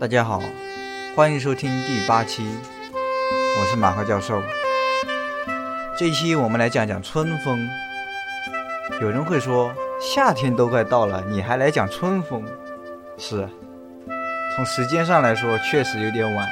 [0.00, 0.40] 大家好，
[1.16, 2.46] 欢迎收听第八期，
[3.58, 4.40] 我是马赫教授。
[5.98, 7.68] 这一期我们来讲讲春风。
[9.00, 12.44] 有人会说，夏天都快到了，你还来讲春风？
[13.16, 13.48] 是，
[14.54, 16.48] 从时间上来说，确实有点晚。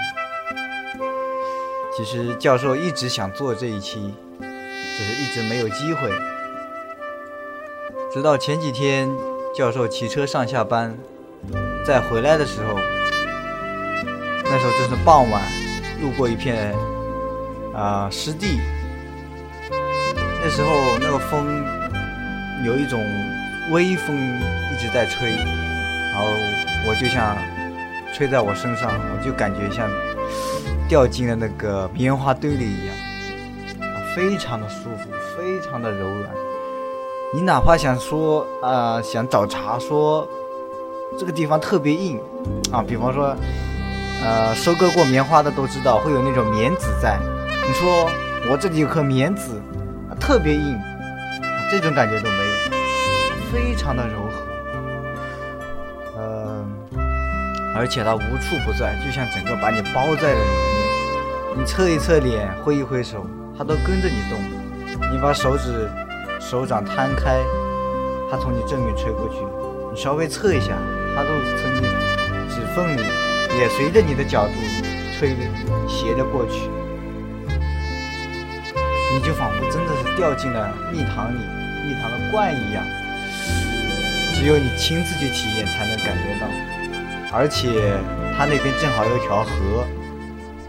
[1.97, 6.11] 其实教授一直想做这一期，只是一直没有机会。
[8.13, 9.09] 直到前几天，
[9.55, 10.99] 教授骑车上下班，
[11.87, 12.77] 在回来的时候。
[14.57, 15.43] 那时候正是傍晚，
[16.01, 16.75] 路过一片
[17.75, 18.59] 啊湿地。
[20.43, 21.63] 那时候那个风
[22.65, 22.99] 有一种
[23.71, 26.25] 微风一直在吹，然后
[26.89, 27.37] 我就像
[28.15, 29.91] 吹在我身上，我就感觉像
[30.89, 32.97] 掉进了那个棉花堆里一样，
[34.17, 36.31] 非常的舒服，非常的柔软。
[37.35, 40.27] 你哪怕想说啊想找茬说
[41.19, 42.19] 这个地方特别硬
[42.73, 43.37] 啊，比方说。
[44.27, 47.17] 呃，收割过棉花的都知道会有那种棉籽在。
[47.65, 48.11] 你说
[48.51, 49.63] 我这里有颗棉籽，
[50.19, 50.77] 特别硬，
[51.71, 52.53] 这种感觉都没有，
[53.53, 54.35] 非常的柔和。
[56.19, 56.67] 嗯，
[57.77, 61.59] 而且它无处不在，就像整个把你包在了里面。
[61.59, 63.25] 你侧一侧脸，挥一挥手，
[63.57, 64.41] 它都跟着你动。
[65.13, 65.89] 你把手指、
[66.41, 67.39] 手掌摊开，
[68.29, 69.37] 它从你正面吹过去。
[69.93, 70.73] 你稍微侧一下，
[71.15, 71.29] 它都
[71.63, 71.83] 从你
[72.51, 73.03] 指缝里。
[73.59, 74.53] 也随着你的角度
[75.19, 75.35] 吹
[75.89, 76.69] 斜着过去，
[79.15, 81.39] 你就仿佛真的是掉进了蜜糖里，
[81.87, 82.85] 蜜糖的罐一样。
[84.35, 86.47] 只有你亲自去体验才能感觉到。
[87.33, 87.99] 而且
[88.37, 89.85] 它那边正好有一条河，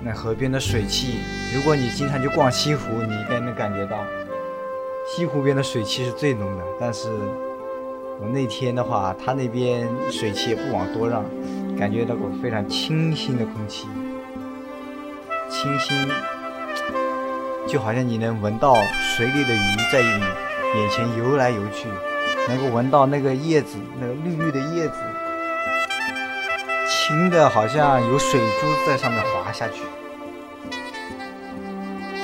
[0.01, 1.19] 那河边的水汽，
[1.53, 3.97] 如果你经常去逛西湖，你应该能感觉到，
[5.05, 6.63] 西湖边的水汽是最浓的。
[6.79, 7.09] 但是
[8.19, 11.23] 我那天的话，它那边水汽也不往多让。
[11.79, 13.87] 感觉到过非常清新的空气，
[15.47, 15.95] 清新，
[17.67, 21.87] 就好像你能闻到水里的鱼在你眼前游来游去，
[22.47, 24.95] 能够闻到那个叶子，那个绿绿的叶子，
[26.89, 29.83] 清的好像有水珠在上面滑下去，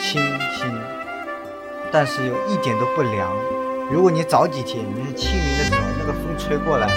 [0.01, 0.19] 清
[0.55, 0.67] 新，
[1.91, 3.31] 但是又一点都不凉。
[3.91, 6.89] 如果你早几天你是清明的时候，那个风吹过来。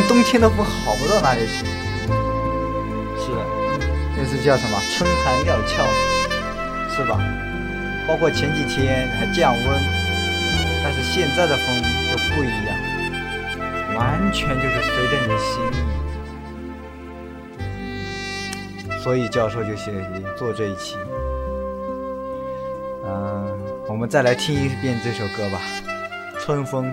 [0.00, 1.66] 跟冬天的风好不到哪里去，
[3.20, 3.44] 是的，
[4.16, 5.84] 那是叫什么春寒料峭，
[6.88, 7.20] 是吧？
[8.08, 9.62] 包括前几天还降温，
[10.82, 11.66] 但是现在的风
[12.10, 12.74] 就不一样，
[13.94, 15.76] 完全就是随着你心意。
[19.02, 19.92] 所以教授就写
[20.34, 20.96] 做这一期，
[23.04, 23.54] 嗯，
[23.86, 25.60] 我们再来听一遍这首歌吧，
[26.42, 26.86] 《春风》。